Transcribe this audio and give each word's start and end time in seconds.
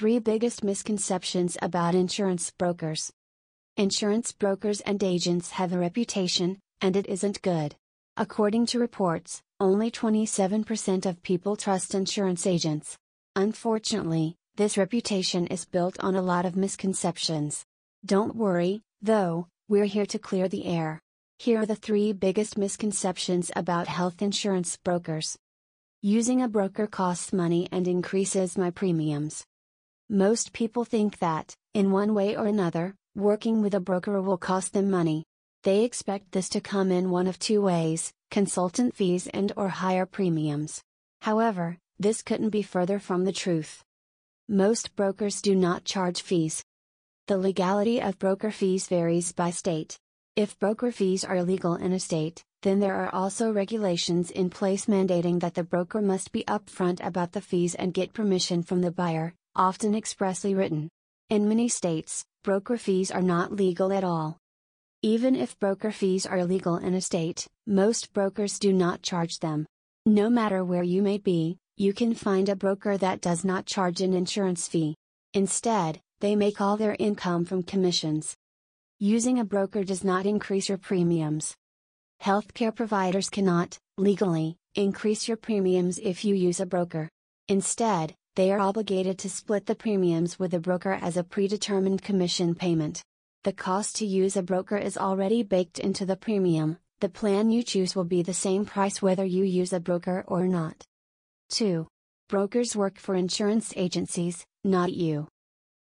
3 0.00 0.18
biggest 0.20 0.64
misconceptions 0.64 1.58
about 1.60 1.94
insurance 1.94 2.50
brokers. 2.52 3.12
Insurance 3.76 4.32
brokers 4.32 4.80
and 4.80 5.02
agents 5.02 5.50
have 5.50 5.74
a 5.74 5.78
reputation, 5.78 6.58
and 6.80 6.96
it 6.96 7.06
isn't 7.06 7.42
good. 7.42 7.74
According 8.16 8.64
to 8.68 8.78
reports, 8.78 9.42
only 9.60 9.90
27% 9.90 11.04
of 11.04 11.22
people 11.22 11.54
trust 11.54 11.94
insurance 11.94 12.46
agents. 12.46 12.96
Unfortunately, 13.36 14.36
this 14.56 14.78
reputation 14.78 15.46
is 15.48 15.66
built 15.66 16.00
on 16.00 16.14
a 16.14 16.22
lot 16.22 16.46
of 16.46 16.56
misconceptions. 16.56 17.66
Don't 18.02 18.34
worry, 18.34 18.80
though, 19.02 19.48
we're 19.68 19.84
here 19.84 20.06
to 20.06 20.18
clear 20.18 20.48
the 20.48 20.64
air. 20.64 20.98
Here 21.38 21.60
are 21.60 21.66
the 21.66 21.76
three 21.76 22.14
biggest 22.14 22.56
misconceptions 22.56 23.50
about 23.54 23.86
health 23.86 24.22
insurance 24.22 24.78
brokers. 24.78 25.36
Using 26.00 26.40
a 26.40 26.48
broker 26.48 26.86
costs 26.86 27.34
money 27.34 27.68
and 27.70 27.86
increases 27.86 28.56
my 28.56 28.70
premiums. 28.70 29.44
Most 30.12 30.52
people 30.52 30.84
think 30.84 31.20
that, 31.20 31.54
in 31.72 31.92
one 31.92 32.14
way 32.14 32.36
or 32.36 32.46
another, 32.46 32.96
working 33.14 33.62
with 33.62 33.74
a 33.74 33.80
broker 33.80 34.20
will 34.20 34.36
cost 34.36 34.72
them 34.72 34.90
money. 34.90 35.22
They 35.62 35.84
expect 35.84 36.32
this 36.32 36.48
to 36.48 36.60
come 36.60 36.90
in 36.90 37.10
one 37.10 37.28
of 37.28 37.38
two 37.38 37.62
ways 37.62 38.12
consultant 38.28 38.96
fees 38.96 39.28
and 39.28 39.52
or 39.56 39.68
higher 39.68 40.06
premiums. 40.06 40.82
However, 41.22 41.78
this 42.00 42.22
couldn't 42.22 42.50
be 42.50 42.62
further 42.62 42.98
from 42.98 43.24
the 43.24 43.30
truth. 43.30 43.84
Most 44.48 44.96
brokers 44.96 45.40
do 45.40 45.54
not 45.54 45.84
charge 45.84 46.22
fees. 46.22 46.64
The 47.28 47.38
legality 47.38 48.02
of 48.02 48.18
broker 48.18 48.50
fees 48.50 48.88
varies 48.88 49.30
by 49.30 49.50
state. 49.50 49.96
If 50.34 50.58
broker 50.58 50.90
fees 50.90 51.24
are 51.24 51.44
legal 51.44 51.76
in 51.76 51.92
a 51.92 52.00
state, 52.00 52.42
then 52.62 52.80
there 52.80 52.96
are 52.96 53.14
also 53.14 53.52
regulations 53.52 54.32
in 54.32 54.50
place 54.50 54.86
mandating 54.86 55.38
that 55.38 55.54
the 55.54 55.62
broker 55.62 56.02
must 56.02 56.32
be 56.32 56.42
upfront 56.48 56.98
about 57.06 57.30
the 57.30 57.40
fees 57.40 57.76
and 57.76 57.94
get 57.94 58.12
permission 58.12 58.64
from 58.64 58.80
the 58.80 58.90
buyer, 58.90 59.34
often 59.54 59.94
expressly 59.94 60.54
written. 60.54 60.88
In 61.28 61.48
many 61.48 61.68
states, 61.68 62.24
broker 62.42 62.76
fees 62.76 63.10
are 63.10 63.22
not 63.22 63.52
legal 63.52 63.92
at 63.92 64.04
all. 64.04 64.38
Even 65.02 65.34
if 65.34 65.58
broker 65.58 65.90
fees 65.90 66.26
are 66.26 66.44
legal 66.44 66.76
in 66.76 66.94
a 66.94 67.00
state, 67.00 67.46
most 67.66 68.12
brokers 68.12 68.58
do 68.58 68.72
not 68.72 69.02
charge 69.02 69.38
them. 69.38 69.66
No 70.06 70.28
matter 70.28 70.64
where 70.64 70.82
you 70.82 71.02
may 71.02 71.18
be, 71.18 71.58
you 71.76 71.92
can 71.92 72.14
find 72.14 72.48
a 72.48 72.56
broker 72.56 72.98
that 72.98 73.20
does 73.20 73.44
not 73.44 73.64
charge 73.64 74.00
an 74.00 74.12
insurance 74.12 74.68
fee. 74.68 74.96
Instead, 75.32 76.00
they 76.20 76.36
make 76.36 76.60
all 76.60 76.76
their 76.76 76.96
income 76.98 77.44
from 77.44 77.62
commissions. 77.62 78.36
Using 78.98 79.38
a 79.38 79.44
broker 79.44 79.84
does 79.84 80.04
not 80.04 80.26
increase 80.26 80.68
your 80.68 80.76
premiums. 80.76 81.54
Healthcare 82.22 82.74
providers 82.74 83.30
cannot, 83.30 83.78
legally, 83.96 84.56
increase 84.74 85.26
your 85.26 85.38
premiums 85.38 85.98
if 85.98 86.24
you 86.24 86.34
use 86.34 86.60
a 86.60 86.66
broker. 86.66 87.08
Instead, 87.48 88.14
they 88.40 88.50
are 88.50 88.58
obligated 88.58 89.18
to 89.18 89.28
split 89.28 89.66
the 89.66 89.74
premiums 89.74 90.38
with 90.38 90.52
the 90.52 90.58
broker 90.58 90.92
as 91.02 91.18
a 91.18 91.22
predetermined 91.22 92.00
commission 92.00 92.54
payment. 92.54 93.02
The 93.44 93.52
cost 93.52 93.96
to 93.96 94.06
use 94.06 94.34
a 94.34 94.42
broker 94.42 94.78
is 94.78 94.96
already 94.96 95.42
baked 95.42 95.78
into 95.78 96.06
the 96.06 96.16
premium, 96.16 96.78
the 97.00 97.10
plan 97.10 97.50
you 97.50 97.62
choose 97.62 97.94
will 97.94 98.04
be 98.04 98.22
the 98.22 98.32
same 98.32 98.64
price 98.64 99.02
whether 99.02 99.26
you 99.26 99.44
use 99.44 99.74
a 99.74 99.78
broker 99.78 100.24
or 100.26 100.46
not. 100.46 100.82
2. 101.50 101.86
Brokers 102.30 102.74
work 102.74 102.98
for 102.98 103.14
insurance 103.14 103.74
agencies, 103.76 104.42
not 104.64 104.94
you. 104.94 105.28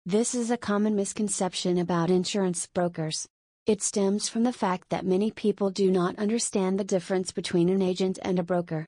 This 0.05 0.35
is 0.35 0.51
a 0.51 0.59
common 0.59 0.95
misconception 0.95 1.79
about 1.79 2.11
insurance 2.11 2.67
brokers. 2.67 3.27
It 3.65 3.81
stems 3.81 4.29
from 4.29 4.43
the 4.43 4.53
fact 4.53 4.91
that 4.91 5.07
many 5.07 5.31
people 5.31 5.71
do 5.71 5.91
not 5.91 6.19
understand 6.19 6.79
the 6.79 6.85
difference 6.85 7.33
between 7.33 7.71
an 7.71 7.81
agent 7.81 8.19
and 8.21 8.39
a 8.39 8.43
broker. 8.43 8.85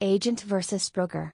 Agent 0.00 0.42
versus 0.42 0.88
broker. 0.88 1.32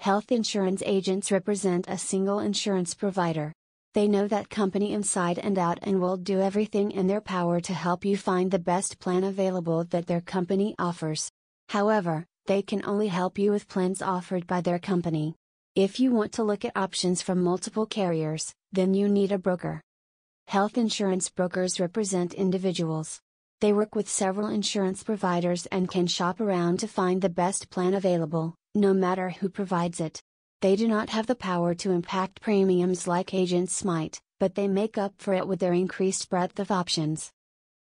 Health 0.00 0.30
insurance 0.30 0.82
agents 0.84 1.32
represent 1.32 1.86
a 1.88 1.96
single 1.96 2.38
insurance 2.38 2.94
provider. 2.94 3.52
They 3.94 4.08
know 4.08 4.26
that 4.28 4.50
company 4.50 4.92
inside 4.92 5.38
and 5.38 5.58
out 5.58 5.78
and 5.82 6.00
will 6.00 6.16
do 6.16 6.40
everything 6.40 6.90
in 6.90 7.06
their 7.06 7.20
power 7.20 7.60
to 7.60 7.72
help 7.72 8.04
you 8.04 8.16
find 8.16 8.50
the 8.50 8.58
best 8.58 8.98
plan 8.98 9.24
available 9.24 9.84
that 9.84 10.06
their 10.06 10.20
company 10.20 10.74
offers. 10.78 11.30
However, 11.68 12.26
they 12.46 12.60
can 12.60 12.84
only 12.84 13.08
help 13.08 13.38
you 13.38 13.52
with 13.52 13.68
plans 13.68 14.02
offered 14.02 14.46
by 14.46 14.60
their 14.60 14.78
company. 14.78 15.36
If 15.74 15.98
you 15.98 16.12
want 16.12 16.32
to 16.32 16.44
look 16.44 16.64
at 16.64 16.76
options 16.76 17.22
from 17.22 17.42
multiple 17.42 17.86
carriers, 17.86 18.52
then 18.72 18.94
you 18.94 19.08
need 19.08 19.32
a 19.32 19.38
broker. 19.38 19.80
Health 20.48 20.76
insurance 20.76 21.30
brokers 21.30 21.80
represent 21.80 22.34
individuals. 22.34 23.20
They 23.60 23.72
work 23.72 23.94
with 23.94 24.08
several 24.08 24.48
insurance 24.48 25.02
providers 25.02 25.66
and 25.66 25.90
can 25.90 26.06
shop 26.06 26.40
around 26.40 26.80
to 26.80 26.88
find 26.88 27.22
the 27.22 27.30
best 27.30 27.70
plan 27.70 27.94
available, 27.94 28.54
no 28.74 28.92
matter 28.92 29.30
who 29.30 29.48
provides 29.48 30.00
it. 30.00 30.20
They 30.60 30.76
do 30.76 30.88
not 30.88 31.10
have 31.10 31.26
the 31.26 31.34
power 31.34 31.74
to 31.74 31.92
impact 31.92 32.40
premiums 32.40 33.06
like 33.06 33.34
agents 33.34 33.84
might, 33.84 34.20
but 34.40 34.54
they 34.54 34.66
make 34.66 34.98
up 34.98 35.14
for 35.18 35.34
it 35.34 35.46
with 35.46 35.60
their 35.60 35.72
increased 35.72 36.28
breadth 36.28 36.58
of 36.58 36.70
options. 36.70 37.30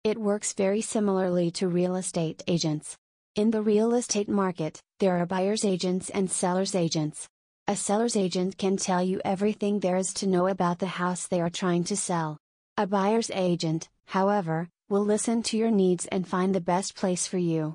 It 0.04 0.18
works 0.18 0.54
very 0.54 0.82
similarly 0.82 1.52
to 1.52 1.68
real 1.70 1.96
estate 1.96 2.44
agents. 2.48 2.98
In 3.36 3.52
the 3.52 3.62
real 3.62 3.94
estate 3.94 4.28
market, 4.28 4.82
there 5.00 5.18
are 5.18 5.26
buyer's 5.26 5.64
agents 5.64 6.10
and 6.10 6.30
seller's 6.30 6.76
agents. 6.76 7.30
A 7.68 7.76
seller's 7.78 8.18
agent 8.18 8.58
can 8.58 8.76
tell 8.76 9.02
you 9.02 9.22
everything 9.24 9.80
there 9.80 9.96
is 9.96 10.14
to 10.16 10.28
know 10.28 10.48
about 10.48 10.80
the 10.80 10.98
house 11.02 11.28
they 11.28 11.40
are 11.40 11.50
trying 11.50 11.86
to 11.86 11.96
sell. 11.96 12.38
A 12.76 12.86
buyer's 12.86 13.32
agent, 13.32 13.88
however, 14.08 14.68
will 14.90 15.06
listen 15.06 15.44
to 15.44 15.58
your 15.58 15.72
needs 15.72 16.06
and 16.08 16.28
find 16.28 16.54
the 16.54 16.60
best 16.74 16.96
place 16.96 17.26
for 17.26 17.38
you. 17.38 17.72